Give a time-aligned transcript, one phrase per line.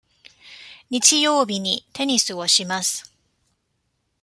[0.89, 3.13] 日曜日にテニスをします。